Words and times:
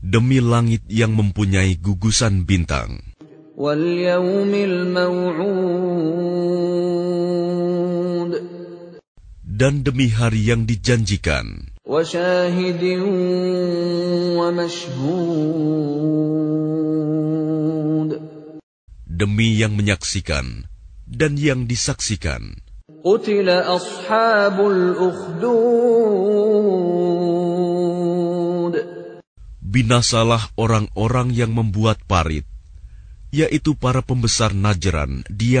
Demi 0.00 0.40
langit 0.40 0.88
yang 0.88 1.12
mempunyai 1.12 1.76
gugusan 1.76 2.48
bintang. 2.48 3.12
Dan 9.60 9.84
demi 9.84 10.08
hari 10.08 10.48
yang 10.48 10.64
dijanjikan. 10.64 11.68
Demi 19.04 19.48
yang 19.60 19.76
menyaksikan 19.76 20.64
dan 21.04 21.32
yang 21.36 21.68
disaksikan. 21.68 22.56
Binasalah 29.60 30.42
orang-orang 30.56 31.28
yang 31.36 31.52
membuat 31.52 32.00
parit, 32.08 32.48
yaitu 33.28 33.76
para 33.76 34.00
pembesar 34.00 34.56
Najran 34.56 35.20
di 35.28 35.60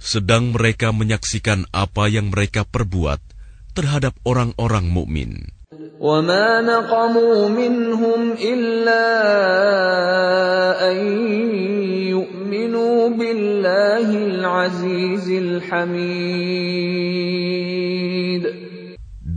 sedang 0.00 0.52
mereka 0.54 0.92
menyaksikan 0.92 1.66
apa 1.72 2.06
yang 2.06 2.30
mereka 2.30 2.62
perbuat 2.68 3.18
terhadap 3.76 4.16
orang-orang 4.24 4.88
mukmin. 4.88 5.56
وما 6.00 6.60
نقموا 6.60 7.48
منهم 7.48 8.32
إلا 8.36 9.04
أن 10.92 10.98
يؤمنوا 12.12 13.08
بالله 13.16 14.08
العزيز 14.16 15.26
الحميد 15.28 15.96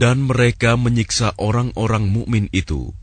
Dan 0.00 0.24
mereka 0.24 0.80
menyiksa 0.80 1.36
orang-orang 1.36 2.08
mukmin 2.08 2.48
itu 2.56 2.96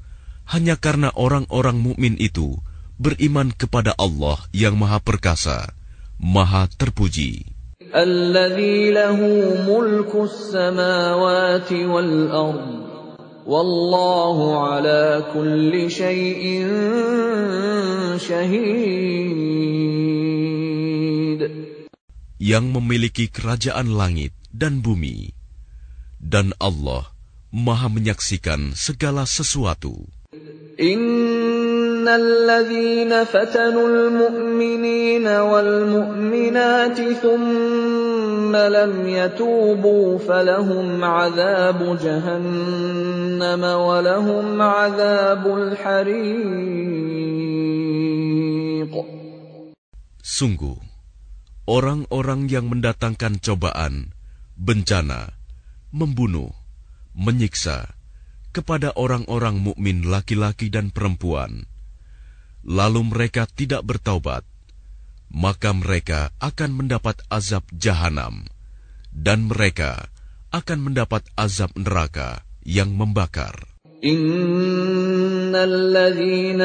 hanya 0.49 0.81
karena 0.81 1.13
orang-orang 1.13 1.77
mukmin 1.77 2.17
itu 2.17 2.57
beriman 2.97 3.53
kepada 3.53 3.93
Allah 4.01 4.41
yang 4.49 4.73
Maha 4.81 4.97
Perkasa, 4.97 5.77
Maha 6.17 6.65
Terpuji. 6.65 7.50
الذي 7.95 8.91
له 8.91 9.19
ملك 9.69 10.15
السماوات 10.15 11.71
والأرض 11.73 12.87
والله 13.47 14.37
على 14.67 15.23
كل 15.33 15.91
شيء 15.91 16.43
شهيد 18.17 19.77
yang 22.37 22.71
memiliki 22.71 23.27
kerajaan 23.27 23.91
langit 23.91 24.31
dan 24.53 24.79
bumi, 24.79 25.35
dan 26.21 26.55
Allah 26.63 27.11
Maha 27.51 27.87
menyaksikan 27.91 28.75
segala 28.75 29.23
sesuatu. 29.27 30.05
إن 32.01 32.07
الذين 32.07 33.13
فتنوا 33.23 33.87
المؤمنين 33.87 35.27
والمؤمنات 35.27 36.97
ثم 37.21 38.55
لم 38.55 38.93
يتوبوا 39.07 40.17
فلهم 40.17 41.03
عذاب 41.03 41.79
جهنم 42.01 43.63
ولهم 43.63 44.61
عذاب 44.61 45.43
الحريق 45.47 46.97
Sungguh, 50.37 50.77
orang-orang 51.65 52.45
yang 52.45 52.69
mendatangkan 52.69 53.41
cobaan, 53.41 54.13
bencana, 54.53 55.33
membunuh, 55.89 56.53
menyiksa 57.17 57.97
kepada 58.53 58.93
orang-orang 58.93 59.57
mukmin 59.61 60.05
laki-laki 60.05 60.69
dan 60.69 60.89
perempuan, 60.93 61.65
lalu 62.67 63.07
mereka 63.07 63.47
tidak 63.47 63.87
bertaubat, 63.87 64.43
maka 65.31 65.71
mereka 65.71 66.31
akan 66.43 66.71
mendapat 66.83 67.19
azab 67.31 67.63
jahanam, 67.71 68.47
dan 69.11 69.47
mereka 69.47 70.11
akan 70.51 70.91
mendapat 70.91 71.23
azab 71.35 71.71
neraka 71.75 72.43
yang 72.63 72.91
membakar. 72.95 73.77
إن 73.97 75.55
الذين 75.55 76.61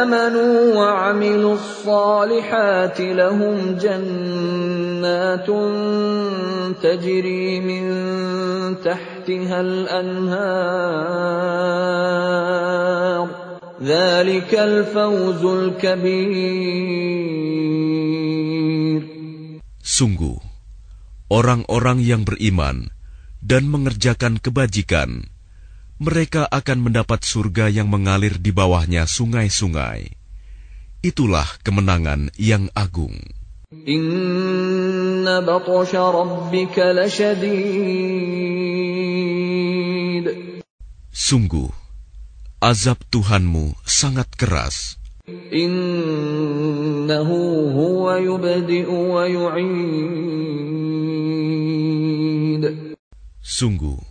آمنوا 0.00 0.74
وعملوا 0.74 1.54
الصالحات 1.54 3.00
لهم 3.00 3.76
جنات 3.76 5.46
تجري 6.80 7.60
من 7.60 7.84
تحتها 8.80 9.60
الأنهار 9.60 10.80
ذلك 13.20 13.43
الفوز 13.43 13.43
الكبير 13.43 13.43
Sungguh, 19.83 20.39
orang-orang 21.27 21.99
yang 21.99 22.23
beriman 22.23 22.87
dan 23.43 23.67
mengerjakan 23.67 24.39
kebajikan, 24.39 25.27
mereka 25.99 26.47
akan 26.47 26.87
mendapat 26.87 27.27
surga 27.27 27.67
yang 27.67 27.91
mengalir 27.91 28.39
di 28.39 28.55
bawahnya 28.55 29.03
sungai-sungai. 29.03 30.07
Itulah 31.03 31.59
kemenangan 31.59 32.31
yang 32.39 32.71
agung. 32.71 33.19
Sungguh, 41.11 41.84
azab 42.65 42.97
Tuhanmu 43.13 43.77
sangat 43.85 44.25
keras. 44.33 44.97
Innahu 45.53 47.37
huwa 47.69 48.17
yubdi'u 48.17 49.13
wa 49.13 49.29
yu'id. 49.29 49.69
Sungguh, 53.45 54.01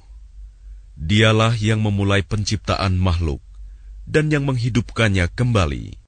dialah 0.95 1.59
yang 1.59 1.83
memulai 1.83 2.23
penciptaan 2.23 2.95
makhluk 2.95 3.43
dan 4.07 4.31
yang 4.31 4.47
menghidupkannya 4.47 5.27
kembali. 5.35 5.99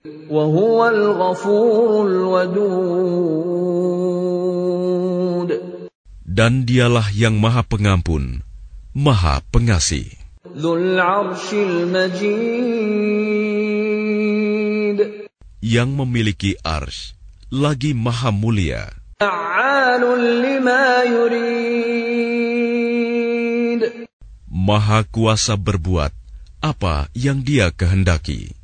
Dan 6.23 6.53
dialah 6.63 7.11
yang 7.11 7.43
maha 7.43 7.67
pengampun, 7.67 8.47
maha 8.95 9.43
pengasih. 9.51 10.26
Yang 15.61 15.89
memiliki 15.93 16.57
ars 16.65 17.13
lagi 17.53 17.93
maha 17.93 18.33
mulia. 18.33 18.89
Maha 24.49 25.05
kuasa 25.13 25.61
berbuat 25.61 26.17
apa 26.65 27.13
yang 27.13 27.45
dia 27.45 27.69
kehendaki. 27.69 28.57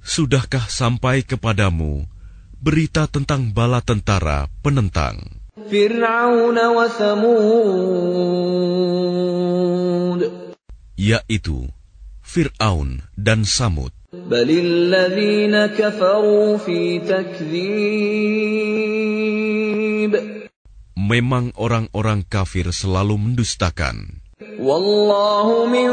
Sudahkah 0.00 0.66
sampai 0.72 1.20
kepadamu 1.20 2.08
berita 2.64 3.04
tentang 3.04 3.52
bala 3.52 3.84
tentara 3.84 4.48
penentang? 4.64 5.44
Fir'aun 5.56 6.52
wa 6.52 6.84
Samud 6.84 7.56
yaitu 11.00 11.72
Fir'aun 12.20 13.00
dan 13.16 13.48
Samud. 13.48 13.88
Memang 20.92 21.56
orang-orang 21.56 22.20
kafir 22.28 22.68
selalu 22.68 23.16
mendustakan. 23.16 24.20
Wallahu 24.60 25.72
min 25.72 25.88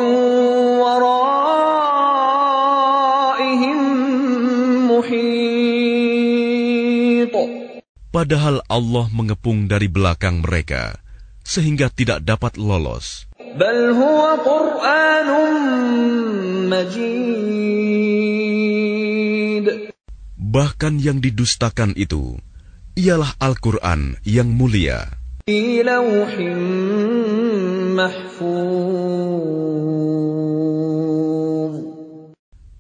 padahal 8.14 8.62
Allah 8.70 9.10
mengepung 9.10 9.66
dari 9.66 9.90
belakang 9.90 10.46
mereka 10.46 11.02
sehingga 11.42 11.90
tidak 11.90 12.22
dapat 12.22 12.62
lolos. 12.62 13.26
Bahkan 20.54 20.94
yang 21.02 21.18
didustakan 21.18 21.98
itu 21.98 22.38
ialah 22.94 23.34
Al-Qur'an 23.42 24.22
yang 24.22 24.54
mulia. 24.54 25.10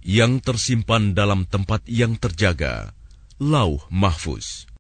Yang 0.04 0.34
tersimpan 0.46 1.18
dalam 1.18 1.50
tempat 1.50 1.82
yang 1.90 2.14
terjaga, 2.22 2.94
lauh 3.42 3.82
mahfuz. 3.90 4.73